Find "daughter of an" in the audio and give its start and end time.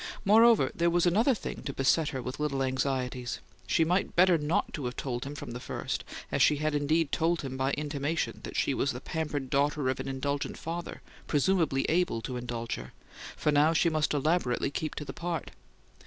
9.51-10.07